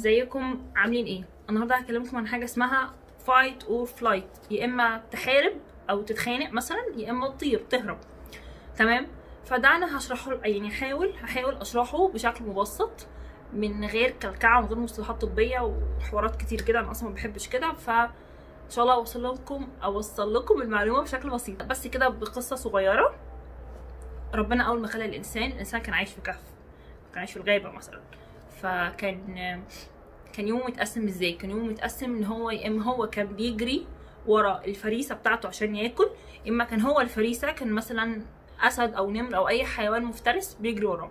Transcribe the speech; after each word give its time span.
ازيكم؟ 0.00 0.66
عاملين 0.76 1.06
إيه؟ 1.06 1.24
النهارده 1.48 1.76
هكلمكم 1.76 2.16
عن 2.16 2.26
حاجة 2.26 2.44
اسمها 2.44 2.92
fight 3.26 3.64
or 3.64 3.86
flight 3.86 4.28
يا 4.50 4.64
إما 4.64 5.02
تحارب 5.10 5.52
أو 5.90 6.02
تتخانق 6.02 6.52
مثلا 6.52 6.78
يا 6.96 7.10
إما 7.10 7.28
تطير 7.28 7.58
تهرب. 7.70 7.98
تمام؟ 8.76 9.06
فده 9.44 9.76
أنا 9.76 9.98
هشرحه 9.98 10.32
يعني 10.44 10.68
هحاول 10.68 11.14
هحاول 11.22 11.54
أشرحه 11.54 12.08
بشكل 12.08 12.44
مبسط 12.44 13.06
من 13.52 13.84
غير 13.84 14.10
كلكعة 14.10 14.58
ومن 14.58 14.68
غير 14.68 14.78
مصطلحات 14.78 15.20
طبية 15.20 15.60
وحوارات 15.60 16.36
كتير 16.36 16.60
كده. 16.60 16.80
أنا 16.80 16.90
أصلا 16.90 17.08
ما 17.08 17.14
بحبش 17.14 17.48
كده 17.48 17.72
ف 17.72 17.90
إن 17.90 18.70
شاء 18.70 18.84
الله 18.84 18.94
أوصل 18.94 19.34
لكم 19.34 19.68
أوصل 19.84 20.34
لكم 20.34 20.62
المعلومة 20.62 21.02
بشكل 21.02 21.30
بسيط. 21.30 21.62
بس 21.62 21.86
كده 21.86 22.08
بقصة 22.08 22.56
صغيرة. 22.56 23.14
ربنا 24.34 24.62
أول 24.64 24.80
ما 24.80 24.86
خلق 24.86 25.04
الإنسان 25.04 25.50
الإنسان 25.50 25.80
كان 25.80 25.94
عايش 25.94 26.10
في 26.10 26.20
كهف 26.20 26.42
كان 27.12 27.18
عايش 27.18 27.32
في 27.32 27.36
الغابة 27.36 27.70
مثلا. 27.70 28.00
فكان 28.62 29.62
كان 30.32 30.48
يومه 30.48 30.66
متقسم 30.66 31.06
إزاي؟ 31.06 31.32
كان 31.32 31.50
يومه 31.50 31.62
متقسم 31.64 32.16
إن 32.16 32.24
هو 32.24 32.50
يا 32.50 32.66
إما 32.66 32.84
هو 32.84 33.06
كان 33.06 33.26
بيجري 33.26 33.86
ورا 34.26 34.62
الفريسة 34.64 35.14
بتاعته 35.14 35.46
عشان 35.48 35.76
ياكل 35.76 36.10
إما 36.48 36.64
كان 36.64 36.80
هو 36.80 37.00
الفريسة 37.00 37.52
كان 37.52 37.72
مثلا 37.72 38.22
أسد 38.60 38.94
أو 38.94 39.10
نمر 39.10 39.36
أو 39.36 39.48
أي 39.48 39.64
حيوان 39.64 40.04
مفترس 40.04 40.54
بيجري 40.54 40.86
وراه. 40.86 41.10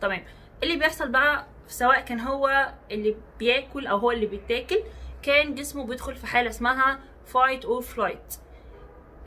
تمام. 0.00 0.24
اللي 0.62 0.76
بيحصل 0.76 1.08
بقى 1.08 1.46
سواء 1.66 2.00
كان 2.00 2.20
هو 2.20 2.72
اللي 2.90 3.16
بياكل 3.38 3.86
أو 3.86 3.96
هو 3.96 4.10
اللي 4.10 4.26
بيتاكل 4.26 4.82
كان 5.22 5.54
جسمه 5.54 5.84
بيدخل 5.86 6.14
في 6.14 6.26
حالة 6.26 6.50
اسمها 6.50 6.98
fight 7.26 7.64
or 7.64 7.82
flight 7.82 8.34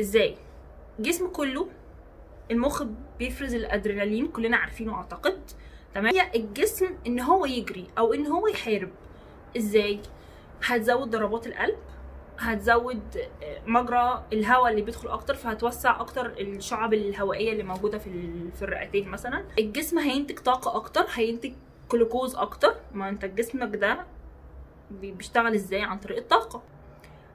إزاي؟ 0.02 0.35
جسم 0.99 1.27
كله 1.27 1.70
المخ 2.52 2.84
بيفرز 3.20 3.54
الأدرينالين 3.55 4.27
كلنا 4.27 4.57
عارفينه 4.57 4.96
أعتقد. 4.96 5.52
تمام؟ 5.95 6.16
هي 6.16 6.31
الجسم 6.36 6.88
إن 7.08 7.20
هو 7.20 7.45
يجري 7.45 7.88
أو 7.98 8.13
إن 8.13 8.27
هو 8.27 8.48
يحارب. 8.48 8.90
إزاي؟ 9.58 9.99
هتزود 10.66 11.09
ضربات 11.09 11.48
القلب 11.48 11.77
هتزود 12.40 13.02
مجرى 13.65 14.24
الهواء 14.34 14.71
اللي 14.71 14.82
بيدخل 14.82 15.07
أكتر 15.07 15.35
فهتوسع 15.35 16.02
أكتر 16.02 16.26
الشعب 16.26 16.93
الهوائية 16.93 17.52
اللي 17.52 17.63
موجودة 17.63 17.98
في 17.98 18.32
في 18.55 18.62
الرئتين 18.62 19.10
مثلا. 19.10 19.43
الجسم 19.60 19.99
هينتج 19.99 20.40
طاقة 20.40 20.76
أكتر 20.76 21.05
هينتج 21.13 21.54
جلوكوز 21.91 22.35
أكتر. 22.35 22.76
ما 22.93 23.10
أنت 23.10 23.26
جسمك 23.26 23.76
ده 23.76 24.05
بيشتغل 24.91 25.54
إزاي؟ 25.54 25.82
عن 25.82 25.99
طريق 25.99 26.18
الطاقة. 26.18 26.63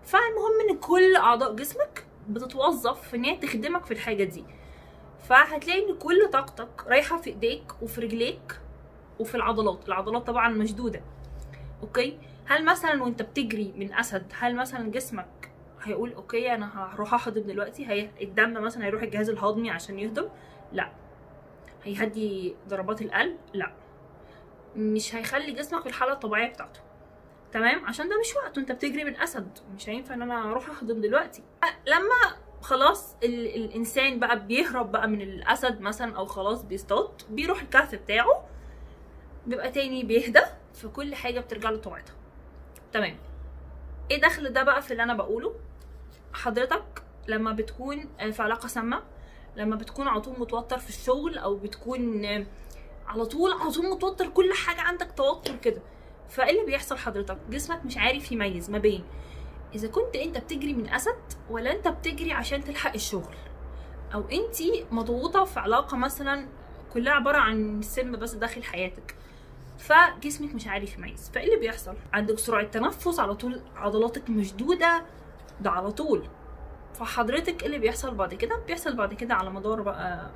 فالمهم 0.05 0.70
إن 0.70 0.77
كل 0.78 1.17
أعضاء 1.17 1.55
جسمك 1.55 2.05
بتتوظف 2.28 3.08
في 3.08 3.17
إن 3.17 3.25
هي 3.25 3.36
تخدمك 3.36 3.84
في 3.84 3.91
الحاجة 3.91 4.25
دي. 4.25 4.45
فهتلاقي 5.22 5.91
إن 5.91 5.97
كل 5.98 6.31
طاقتك 6.33 6.86
رايحة 6.86 7.17
في 7.17 7.31
إيديك 7.31 7.83
وفي 7.83 8.00
رجليك 8.00 8.61
وفي 9.19 9.34
العضلات. 9.34 9.89
العضلات 9.89 10.27
طبعا 10.27 10.48
مشدودة. 10.48 11.00
Okay؟ 11.83 12.19
هل 12.47 12.64
مثلا 12.64 13.03
وأنت 13.03 13.23
بتجري 13.23 13.73
من 13.77 13.95
أسد 13.95 14.33
هل 14.39 14.56
مثلا 14.56 14.91
جسمك 14.91 15.50
هيقول 15.83 16.12
okay 16.12 16.55
أنا 16.55 16.95
هروح 16.95 17.14
أهضم 17.14 17.41
دلوقتي 17.42 17.86
هي 17.86 18.11
الدم 18.23 18.53
مثلا 18.53 18.84
هيروح 18.84 19.03
الجهاز 19.03 19.31
الهضمي 19.31 19.70
عشان 19.70 19.98
يهضم؟ 19.98 20.28
لا. 20.73 20.92
هيهدي 21.84 22.56
ضربات 22.69 23.03
القلب؟ 23.03 23.36
لا. 23.55 23.73
مش 24.77 25.14
هيخلي 25.14 25.53
جسمك 25.53 25.80
في 25.80 25.89
الحالة 25.89 26.12
الطبيعية 26.12 26.48
بتاعته. 26.48 26.80
تمام؟ 27.53 27.84
عشان 27.84 28.08
ده 28.08 28.20
مش 28.20 28.36
وقته 28.36 28.61
انت 28.61 28.73
بتجري 28.73 29.05
من 29.05 29.17
أسد. 29.17 29.58
مش 29.77 29.89
هينفع 29.89 30.14
إن 30.14 30.23
أنا 30.23 30.51
أروح 30.51 30.70
أهضم 30.70 31.01
دلوقتي. 31.01 31.42
لما 31.86 32.36
خلاص 32.67 33.14
ال 33.25 33.47
الإنسان 33.64 34.19
بقى 34.20 34.47
بيهرب 34.47 34.92
بقى 34.92 35.09
من 35.09 35.20
الأسد 35.22 35.81
مثلا 35.81 36.17
أو 36.17 36.27
خلاص 36.27 36.62
بيصطاد 36.62 37.11
بيروح 37.31 37.62
الكهف 37.62 37.95
بتاعه 37.95 38.45
بيبقى 39.47 39.70
تاني 39.70 40.05
بيهدى 40.05 40.41
فكل 40.75 41.14
حاجة 41.14 41.41
بترجع 41.41 41.70
لطبيعتها 41.70 42.14
تمام. 42.92 43.17
إيه 44.11 44.20
دخل 44.20 44.53
ده 44.53 44.62
بقى 44.62 44.83
في 44.83 44.91
اللي 44.91 45.03
أنا 45.03 45.14
بقوله؟ 45.14 45.55
حضرتك 46.33 47.03
لما 47.28 47.53
بتكون 47.53 48.08
في 48.33 48.42
علاقة 48.42 48.67
سامة 48.69 49.03
لما 49.57 49.77
بتكون 49.77 50.08
على 50.08 50.20
طول 50.20 50.40
متوتر 50.40 50.79
في 50.79 50.89
الشغل 50.89 51.39
أو 51.39 51.57
بتكون 51.57 52.27
على 53.07 53.27
طول 53.27 53.52
على 53.52 53.70
طول 53.70 53.86
متوتر 53.90 54.29
كل 54.29 54.52
حاجة 54.52 54.80
عندك 54.80 55.08
توتر 55.17 55.57
كده. 55.57 55.80
فإيه 56.29 56.51
اللي 56.51 56.64
بيحصل 56.67 56.96
حضرتك؟ 56.98 57.39
جسمك 57.51 57.85
مش 57.85 57.96
عارف 57.96 58.33
يميز 58.33 58.70
ما 58.70 58.79
بين 58.79 59.05
إذا 59.74 59.88
كنت 59.88 60.16
أنت 60.16 60.38
بتجري 60.38 60.72
من 60.72 60.88
أسد 60.88 61.16
ولا 61.50 61.72
أنت 61.72 61.88
بتجري 61.88 62.32
عشان 62.32 62.64
تلحق 62.64 62.94
الشغل 62.94 63.34
أو 64.14 64.20
أنت 64.20 64.56
مضغوطة 64.90 65.44
في 65.44 65.60
علاقة 65.60 65.96
مثلا 65.96 66.46
كلها 66.94 67.12
عبارة 67.12 67.38
عن 67.38 67.82
سم 67.82 68.12
بس 68.12 68.34
داخل 68.34 68.64
حياتك 68.64 69.14
فجسمك 69.78 70.54
مش 70.54 70.66
عارف 70.66 70.98
يميز 70.98 71.30
فإيه 71.34 71.44
اللي 71.46 71.56
بيحصل؟ 71.56 71.94
عندك 72.12 72.38
سرعة 72.38 72.64
تنفس 72.66 73.20
على 73.20 73.34
طول 73.34 73.60
عضلاتك 73.77 74.30
مشدودة 74.30 75.02
ده 75.60 75.70
على 75.70 75.92
طول. 75.92 76.28
فحضرتك 76.94 77.64
اللي 77.66 77.78
بيحصل 77.78 78.14
بعد 78.14 78.34
كده؟ 78.34 78.56
بيحصل 78.66 78.96
بعد 78.96 79.14
كده 79.14 79.34
على 79.34 79.50
مدار 79.50 79.80
بقى 79.83 80.30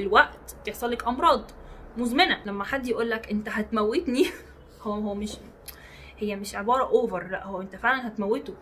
الوقت 0.00 0.56
بيحصل 0.64 0.90
لك 0.90 1.06
أمراض 1.06 1.50
مزمنة 1.96 2.40
لما 2.46 2.64
حد 2.64 2.86
يقول 2.86 3.10
لك 3.10 3.30
أنت 3.30 3.48
هتموتني 3.48 4.26
هو 4.82 4.92
هو 4.92 5.14
مش 5.14 5.36
هي 6.18 6.36
مش 6.36 6.54
عبارة 6.54 6.84
over 6.84 7.28
لا 7.28 7.44
هو 7.46 7.60
انت 7.60 7.76
فعلا 7.76 8.08
هتموته. 8.08 8.54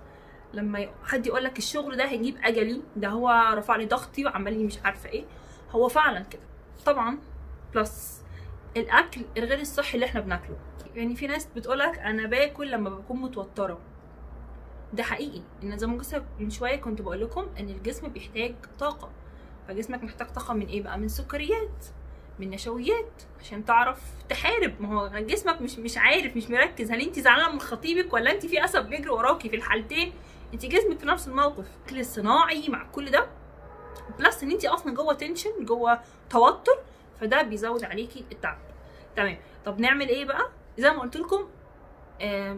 لما 0.52 0.88
حد 1.04 1.26
يقول 1.26 1.44
لك 1.44 1.58
الشغل 1.58 1.96
ده 1.96 2.04
هيجيب 2.04 2.36
أجلي 2.44 2.82
ده 2.96 3.08
هو 3.08 3.52
رفع 3.54 3.76
لي 3.76 3.86
ضغطي 3.86 4.24
وعمل 4.24 4.58
لي 4.58 4.64
مش 4.64 4.78
عارفة 4.84 5.08
إيه 5.08 5.24
هو 5.70 5.88
فعلا 5.88 6.20
كده. 6.20 6.42
طبعا 6.86 7.18
plus 7.74 8.22
الأكل 8.76 9.20
الغير 9.36 9.60
الصحي 9.60 9.94
اللي 9.94 10.06
إحنا 10.06 10.20
بناكله. 10.20 10.56
يعني 10.94 11.16
في 11.16 11.26
ناس 11.26 11.48
بتقولك 11.56 11.98
أنا 11.98 12.26
باكل 12.26 12.70
لما 12.70 12.90
بكون 12.90 13.16
متوترة. 13.20 13.78
ده 14.92 15.02
حقيقي. 15.02 15.42
إن 15.62 15.78
زي 15.78 15.86
ما 15.86 16.04
من 16.40 16.50
شوية 16.50 16.76
كنت 16.76 17.02
بقول 17.02 17.20
لكم 17.20 17.46
إن 17.60 17.68
الجسم 17.68 18.08
بيحتاج 18.08 18.54
طاقة. 18.78 19.10
فجسمك 19.68 20.04
محتاج 20.04 20.26
طاقة 20.32 20.54
من 20.54 20.66
إيه 20.66 20.82
بقى؟ 20.82 20.98
من 20.98 21.08
سكريات. 21.08 21.86
من 22.38 22.50
نشويات 22.50 23.22
عشان 23.40 23.64
تعرف 23.64 23.98
تحارب. 24.28 24.74
ما 24.80 24.88
هو 24.88 25.08
جسمك 25.18 25.60
مش 25.60 25.78
مش 25.78 25.98
عارف 25.98 26.36
مش 26.36 26.50
مركز. 26.50 26.90
هل 26.90 27.00
انت 27.00 27.18
زعلانة 27.18 27.52
من 27.52 27.60
خطيبك 27.60 28.12
ولا 28.12 28.30
انت 28.30 28.46
في 28.46 28.64
اسد 28.64 28.88
بيجري 28.88 29.10
وراكي 29.10 29.48
في 29.48 29.56
الحالتين؟ 29.56 30.12
انت 30.54 30.66
جسمك 30.66 30.98
في 30.98 31.06
نفس 31.06 31.28
الموقف. 31.28 31.64
الاكل 31.78 32.00
الصناعي 32.00 32.68
مع 32.68 32.86
كل 32.92 33.10
ده. 33.10 33.26
Plus 34.18 34.42
ان 34.42 34.50
انت 34.50 34.64
أصلا 34.64 34.94
جوه 34.94 35.14
tension 35.14 35.64
جوه 35.64 36.00
توتر 36.30 36.78
فده 37.20 37.42
بيزود 37.42 37.84
عليكي 37.84 38.24
التعب. 38.32 38.58
تمام. 39.16 39.38
طب 39.64 39.80
نعمل 39.80 40.08
إيه 40.08 40.24
بقى؟ 40.24 40.50
زي 40.78 40.90
ما 40.90 41.00
قلت 41.00 41.16
لكم 41.16 41.48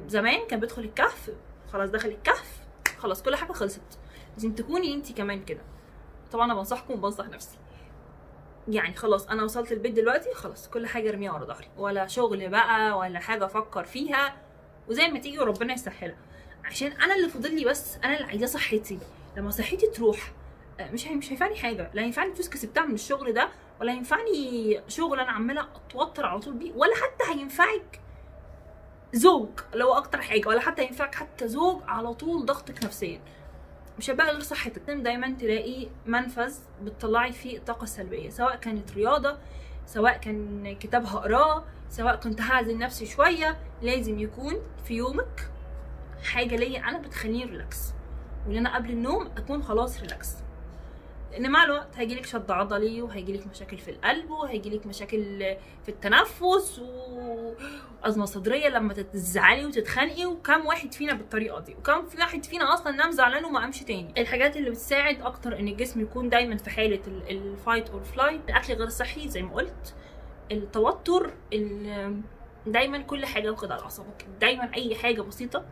زمان 0.09 0.47
كان 0.47 0.61
بيدخل 0.61 0.83
الكهف 0.83 1.31
خلاص 1.73 1.91
دخل 1.91 2.09
الكهف 2.09 2.59
خلاص 2.99 3.23
كل 3.23 3.37
حاجة 3.37 3.53
خلصت. 3.53 3.99
لازم 4.35 4.53
تكوني 4.53 4.95
انت 4.95 5.13
كمان 5.13 5.45
كده. 5.45 5.61
طبعا 6.33 6.45
أنا 6.45 6.55
بنصحكم 6.55 6.95
وبنصح 6.95 7.29
نفسي. 7.29 7.59
يعني 8.69 8.95
خلاص 8.95 9.27
أنا 9.27 9.43
وصلت 9.43 9.73
البيت 9.73 9.93
دلوقتي 9.93 10.35
خلاص 10.35 10.69
كل 10.69 10.87
حاجة 10.87 11.09
ارميها 11.09 11.33
ورا 11.33 11.45
ظهري. 11.45 11.69
ولا 11.77 12.07
شغل 12.07 12.49
بقى 12.49 12.99
ولا 12.99 13.19
حاجة 13.19 13.45
أفكر 13.45 13.85
فيها. 13.85 14.37
وزي 14.89 15.09
ما 15.09 15.19
تيجي 15.19 15.39
وربنا 15.39 15.73
يسهلها. 15.73 16.17
عشان 16.65 16.93
أنا 16.93 17.15
اللي 17.15 17.29
فاضل 17.29 17.55
لي 17.55 17.65
بس 17.65 17.97
أنا 18.05 18.15
اللي 18.17 18.27
عايزاه 18.29 18.47
صحتي. 18.47 18.99
لما 19.37 19.51
صحتي 19.51 19.87
تروح 19.87 20.33
مش 20.81 21.09
هي 21.09 21.15
مش 21.15 21.31
هينفعني 21.31 21.57
حاجة. 21.57 21.91
لا 21.95 22.03
هينفعني 22.03 22.35
فلوس 22.35 22.49
كسبتها 22.49 22.85
من 22.85 22.95
الشغل 22.95 23.33
ده 23.33 23.49
ولا 23.81 23.93
هينفعني 23.93 24.81
شغل 24.89 25.21
أنا 25.21 25.31
عمالة 25.31 25.69
أتوتر 25.89 26.27
على 26.27 26.41
طول 26.41 26.55
بيه. 26.55 26.73
ولا 26.73 26.95
حتى 26.95 27.33
هينفعك 27.33 28.01
زوج 29.13 29.49
لو 29.75 29.93
أكتر 29.93 30.21
حاجة. 30.23 30.49
ولا 30.49 30.61
حتى 30.61 30.83
هينفعك 30.83 31.15
حتى 31.15 31.49
زوج 31.49 31.83
على 31.87 32.15
طول 32.15 32.47
ضغطك 32.47 32.85
نفسيا. 32.85 33.21
مش 33.99 34.11
هيبقى 34.11 34.27
غير 34.33 34.41
صحتك 34.41 34.83
دايما 34.91 35.31
تلاقي 35.41 35.89
منفذ 36.07 36.55
بتطلعي 36.83 37.33
فيه 37.33 37.59
الطاقة 37.59 37.83
السلبية 37.85 38.31
سواء 38.31 38.57
كانت 38.57 38.93
رياضة 38.95 39.37
سواء 39.87 40.17
كان 40.17 40.77
كتاب 40.81 41.07
هقراه 41.07 41.65
سواء 41.91 42.17
كنت 42.17 42.41
هعزل 42.41 42.79
نفسي 42.79 43.07
شوية 43.07 43.57
لازم 43.83 44.19
يكون 44.19 44.55
في 44.85 44.95
يومك 44.95 45.51
حاجة 46.25 46.57
ليا 46.57 46.81
أنا 46.89 46.99
بتخليني 46.99 47.45
relax 47.45 47.79
وان 48.47 48.57
أنا 48.57 48.75
قبل 48.75 48.91
النوم 48.91 49.31
أكون 49.37 49.63
خلاص 49.63 50.01
relax 50.01 50.29
لأن 51.31 51.51
مع 51.51 51.65
الوقت 51.65 51.89
هيجيلك 51.97 52.27
شد 52.27 52.51
عضلي 52.51 53.03
وهيجيلك 53.03 53.47
مشاكل 53.47 53.79
في 53.79 53.91
القلب 53.91 54.31
وهيجيلك 54.31 54.87
مشاكل 54.87 55.39
في 55.83 55.89
التنفس 55.89 56.81
وازمه 58.05 58.25
صدرية 58.25 58.69
لما 58.69 58.95
تزعلي 58.95 59.67
وتتخانقي 59.67 60.27
وكم 60.27 60.67
واحد 60.67 60.95
فينا 60.95 61.13
بالطريقة 61.15 61.61
دي 61.61 61.75
وكم 61.75 62.07
في 62.07 62.19
واحد 62.19 62.45
فينا 62.45 62.75
أصلا 62.75 62.93
نام 62.93 63.11
زعلان 63.11 63.45
وما 63.45 63.61
قامش 63.61 63.81
تاني. 63.83 64.15
الحاجات 64.19 64.57
اللي 64.57 64.71
بتساعد 64.71 65.23
أكتر 65.23 65.59
إن 65.59 65.69
الجسم 65.69 66.01
يكون 66.01 66.29
دايما 66.29 66.57
في 66.57 66.71
حالة 66.71 67.01
ال 67.31 67.41
fight 67.41 67.91
or 67.91 68.05
flight 68.05 68.41
الأكل 68.49 68.75
غير 68.75 68.89
صحي 68.89 69.29
زي 69.29 69.43
ما 69.43 69.55
قلت. 69.55 69.95
التوتر 70.53 71.33
دايما 72.67 72.99
كل 72.99 73.27
حاجة 73.27 73.51
واخد 73.51 73.73
على 73.73 73.83
أعصابك. 73.83 74.27
دايما 74.41 74.71
أي 74.75 74.95
حاجة 74.95 75.21
بسيطة 75.21 75.65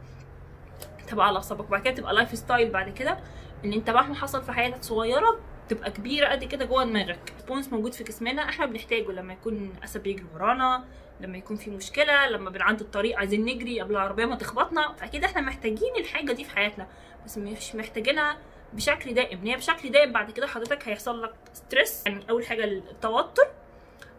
تبقى 1.07 1.27
على 1.27 1.37
اعصابك. 1.37 1.65
بعد 1.69 1.83
كده 1.83 1.95
تبقى 1.95 2.15
lifestyle 2.15 2.71
بعد 2.71 2.91
كده 2.91 3.19
إن 3.65 3.73
أنت 3.73 3.91
مهما 3.91 4.15
حصل 4.15 4.43
في 4.43 4.53
حياتك 4.53 4.83
صغيرة 4.83 5.39
تبقى 5.69 5.91
كبيرة 5.91 6.29
قد 6.29 6.45
كده 6.45 6.65
جوه 6.65 6.85
دماغك. 6.85 7.33
response 7.37 7.73
موجود 7.73 7.93
في 7.93 8.05
جسمنا 8.05 8.43
إحنا 8.49 8.67
بنحتاجه 8.67 9.13
لما 9.13 9.33
يكون 9.33 9.75
أسد 9.85 10.03
بيجري 10.03 10.27
ورانا 10.35 10.85
لما 11.21 11.39
يكون 11.39 11.57
في 11.57 11.71
مشكلة 11.71 12.29
لما 12.29 12.51
بنعدي 12.51 12.85
الطريق 12.85 13.19
عايزين 13.19 13.45
نجري 13.45 13.81
قبل 13.81 13.91
العربية 13.93 14.25
ما 14.25 14.37
تخبطنا 14.37 14.95
أكيد 15.03 15.25
إحنا 15.25 15.41
محتاجين 15.41 15.97
الحاجة 15.99 16.33
دي 16.33 16.45
في 16.45 16.51
حياتنا. 16.57 16.87
بس 17.25 17.39
مش 17.39 17.75
محتاجينها 17.75 18.37
بشكل 18.73 19.15
دائم. 19.15 19.41
هي 19.47 19.57
بشكل 19.57 19.91
دائم 19.91 20.13
بعد 20.13 20.31
كده 20.31 20.47
حضرتك 20.47 20.89
هيحصل 20.89 21.23
لك 21.23 21.35
ستريس 21.53 22.07
يعني 22.07 22.25
أول 22.31 22.47
حاجة 22.47 22.65
التوتر 22.65 23.47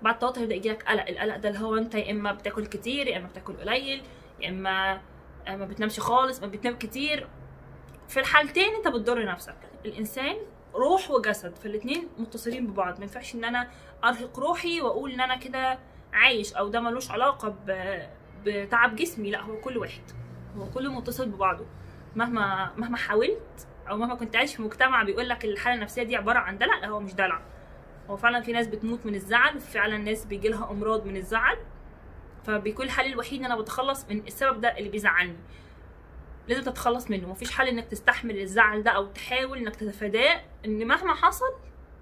بعد 0.01 0.13
التوتر 0.13 0.41
هيبدأ 0.41 0.55
يجيلك 0.55 0.83
قلق. 0.83 1.07
القلق 1.09 1.35
ده 1.37 1.49
اللي 1.49 1.59
هو 1.59 1.75
أنت 1.77 1.95
يا 1.95 2.11
إما 2.11 2.31
بتاكل 2.31 2.65
كتير 2.65 3.07
يا 3.07 3.17
إما 3.17 3.27
بتاكل 3.27 3.53
قليل 3.53 4.03
يا 4.41 4.49
إما 4.49 5.01
ما 5.49 5.65
بتنامش 5.65 5.99
خالص 5.99 6.41
ما 6.41 6.47
بتنام 6.47 6.75
كتير. 6.75 7.27
في 8.07 8.19
الحالتين 8.19 8.75
انت 8.75 8.87
بتضر 8.87 9.25
نفسك. 9.25 9.55
الإنسان 9.85 10.35
روح 10.75 11.11
وجسد 11.11 11.55
فالاتنين 11.55 12.07
متصلين 12.17 12.67
ببعض. 12.67 12.97
ما 12.97 13.03
ينفعش 13.03 13.35
إن 13.35 13.43
أنا 13.43 13.69
أرهق 14.03 14.39
روحي 14.39 14.81
وأقول 14.81 15.11
إن 15.11 15.21
أنا 15.21 15.35
كده 15.35 15.79
عايش 16.13 16.53
أو 16.53 16.67
ده 16.67 16.79
ملوش 16.79 17.11
علاقة. 17.11 17.55
بتعب 18.45 18.95
جسمي. 18.95 19.31
لا 19.31 19.41
هو 19.41 19.57
كل 19.61 19.77
واحد. 19.77 20.03
هو 20.57 20.65
كله 20.65 20.91
متصل 20.91 21.29
ببعضه. 21.29 21.65
مهما 22.15 22.71
مهما 22.77 22.97
حاولت 22.97 23.67
أو 23.89 23.97
مهما 23.97 24.15
كنت 24.15 24.35
عايش 24.35 24.55
في 24.55 24.61
مجتمع 24.61 25.03
بيقول 25.03 25.29
لك 25.29 25.45
الحالة 25.45 25.75
النفسية 25.75 26.03
دي 26.03 26.15
عبارة 26.15 26.39
عن 26.39 26.57
دلع 26.57 26.77
لا 26.77 26.87
هو 26.87 26.99
مش 26.99 27.13
دلع. 27.13 27.41
هو 28.09 28.17
فعلا 28.17 28.41
في 28.41 28.51
ناس 28.51 28.67
بتموت 28.67 29.05
من 29.05 29.15
الزعل 29.15 29.55
وفعلا 29.55 29.97
ناس 29.97 30.25
بيجي 30.25 30.47
لها 30.49 30.71
أمراض 30.71 31.05
من 31.05 31.17
الزعل. 31.17 31.57
فبيكون 32.47 32.85
الحل 32.85 33.05
الوحيد 33.05 33.39
إن 33.39 33.45
أنا 33.45 33.55
بتخلص 33.61 34.05
من 34.09 34.27
السبب 34.27 34.61
ده 34.61 34.77
اللي 34.77 34.89
بيزعلني. 34.89 35.37
لازم 36.47 36.63
تتخلص 36.63 37.09
منه. 37.11 37.29
مفيش 37.29 37.51
حل 37.51 37.67
إنك 37.67 37.85
تستحمل 37.85 38.39
الزعل 38.39 38.83
ده 38.83 38.91
أو 38.91 39.05
تحاول 39.05 39.57
إنك 39.57 39.75
تتفاداه 39.75 40.41
إن 40.65 40.87
مهما 40.87 41.13
حصل 41.13 41.53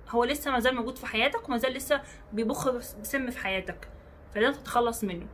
هو 0.10 0.24
لسه 0.24 0.52
ما 0.52 0.60
زال 0.60 0.76
موجود 0.76 0.98
في 0.98 1.06
حياتك 1.06 1.50
وما 1.50 1.58
زال 1.58 1.74
لسه 1.74 2.02
بيبخ 2.34 2.70
بسم 2.70 3.30
في 3.30 3.38
حياتك. 3.40 3.88
فلازم 4.34 4.62
تتخلص 4.62 5.04
منه. 5.04 5.28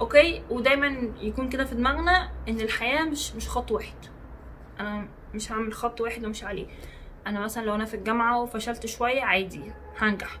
Okay؟ 0.00 0.42
ودايما 0.50 1.12
يكون 1.20 1.48
كده 1.48 1.64
في 1.64 1.74
دماغنا 1.74 2.30
إن 2.48 2.60
الحياة 2.60 3.02
مش 3.04 3.34
مش 3.34 3.48
خط 3.48 3.72
واحد. 3.72 3.96
أنا 4.80 5.08
مش 5.34 5.52
هعمل 5.52 5.74
خط 5.74 6.00
واحد 6.00 6.24
ومش 6.24 6.44
عليه. 6.44 6.66
أنا 7.26 7.40
مثلا 7.40 7.64
لو 7.64 7.74
أنا 7.74 7.84
في 7.84 7.94
الجامعة 7.94 8.42
وفشلت 8.42 8.86
شوية 8.86 9.22
عادي 9.22 9.72
هنجح. 9.96 10.38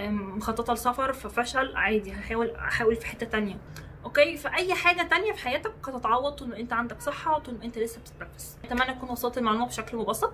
مخططة 0.00 0.72
لسفر 0.72 1.12
ففشل 1.12 1.76
عادي 1.76 2.12
هحاول 2.12 2.50
احاول 2.50 2.96
في 2.96 3.06
حتة 3.06 3.26
تانية. 3.26 3.56
Okay؟ 4.04 4.36
فاي 4.36 4.74
حاجة 4.74 5.02
تانية 5.02 5.32
في 5.32 5.38
حياتك 5.38 5.88
هتتعوض 5.88 6.32
طول 6.32 6.48
ما 6.48 6.56
أنت 6.56 6.72
عندك 6.72 7.00
صحة 7.00 7.38
طول 7.38 7.54
ما 7.54 7.64
أنت 7.64 7.78
لسه 7.78 8.00
بتتنفس. 8.00 8.58
أتمنى 8.64 8.90
أكون 8.90 9.08
وصلت 9.10 9.38
المعلومة 9.38 9.66
بشكل 9.66 9.96
مبسط. 9.96 10.32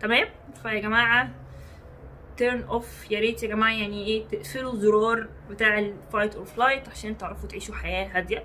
تمام؟ 0.00 0.28
فيا 0.62 0.80
جماعة 0.80 1.30
turn 2.36 2.62
off 2.62 3.10
يا 3.10 3.20
ريت 3.20 3.42
يا 3.42 3.48
جماعة 3.48 3.72
يعني 3.72 4.06
إيه 4.06 4.26
تقفلوا 4.28 4.72
الزرار 4.72 5.28
بتاع 5.50 5.78
ال 5.78 5.87
fight 5.87 6.34
or 6.34 6.44
flight 6.44 6.88
عشان 6.88 7.18
تعرفوا 7.18 7.48
تعيشوا 7.48 7.74
حياة 7.74 8.06
هادية. 8.12 8.44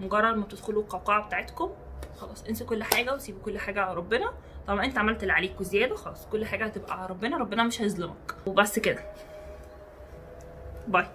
مجرد 0.00 0.36
ما 0.36 0.46
تدخلوا 0.46 0.82
القوقعة 0.82 1.26
بتاعتكم 1.26 1.70
خلاص 2.16 2.44
انسوا 2.44 2.66
كل 2.66 2.82
حاجة 2.82 3.14
وسيبوا 3.14 3.42
كل 3.42 3.58
حاجة 3.58 3.82
على 3.82 3.94
ربنا. 3.94 4.32
طالما 4.66 4.84
أنت 4.84 4.98
عملت 4.98 5.22
اللي 5.22 5.32
عليك 5.32 5.60
وزيادة 5.60 5.94
خلاص 5.94 6.26
كل 6.26 6.44
حاجة 6.44 6.64
هتبقى 6.64 6.98
على 6.98 7.08
ربنا. 7.08 7.38
ربنا 7.38 7.64
مش 7.64 7.82
هيظلمك. 7.82 8.34
وبس 8.46 8.78
كده. 8.78 9.04
Bye. 10.86 11.10